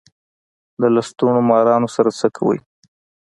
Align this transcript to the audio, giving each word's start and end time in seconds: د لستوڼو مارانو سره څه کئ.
د 0.81 0.83
لستوڼو 0.95 1.41
مارانو 1.49 1.87
سره 1.95 2.09
څه 2.19 2.27
کئ. 2.35 2.57